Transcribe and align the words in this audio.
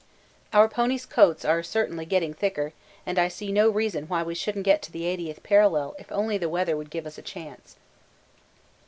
Our 0.51 0.67
ponies' 0.67 1.05
coats 1.05 1.45
are 1.45 1.61
certainly 1.61 2.07
getting 2.07 2.33
thicker 2.33 2.73
and 3.05 3.19
I 3.19 3.27
see 3.27 3.51
no 3.51 3.69
reason 3.69 4.05
why 4.07 4.23
we 4.23 4.33
shouldn't 4.33 4.65
get 4.65 4.81
to 4.81 4.91
the 4.91 5.03
80th 5.03 5.43
parallel 5.43 5.95
if 5.99 6.11
only 6.11 6.39
the 6.39 6.49
weather 6.49 6.75
would 6.75 6.89
give 6.89 7.05
us 7.05 7.19
a 7.19 7.21
chance. 7.21 7.75